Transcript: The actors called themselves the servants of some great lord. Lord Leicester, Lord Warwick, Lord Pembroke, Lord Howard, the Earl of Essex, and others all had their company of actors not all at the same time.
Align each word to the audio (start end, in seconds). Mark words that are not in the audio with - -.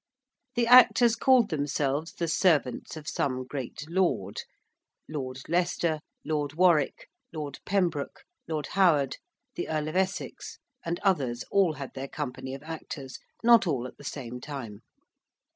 The 0.55 0.65
actors 0.65 1.15
called 1.15 1.51
themselves 1.51 2.13
the 2.13 2.27
servants 2.27 2.97
of 2.97 3.07
some 3.07 3.45
great 3.45 3.85
lord. 3.87 4.41
Lord 5.07 5.47
Leicester, 5.47 5.99
Lord 6.25 6.53
Warwick, 6.53 7.07
Lord 7.31 7.59
Pembroke, 7.67 8.23
Lord 8.47 8.65
Howard, 8.73 9.17
the 9.53 9.69
Earl 9.69 9.89
of 9.89 9.95
Essex, 9.95 10.57
and 10.83 10.99
others 11.03 11.43
all 11.51 11.73
had 11.73 11.93
their 11.93 12.07
company 12.07 12.55
of 12.55 12.63
actors 12.63 13.19
not 13.43 13.67
all 13.67 13.85
at 13.85 13.97
the 13.97 14.03
same 14.03 14.39
time. 14.41 14.79